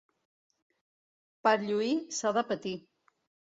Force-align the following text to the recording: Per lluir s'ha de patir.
Per 1.49 1.53
lluir 1.67 1.93
s'ha 2.19 2.35
de 2.41 2.47
patir. 2.51 2.75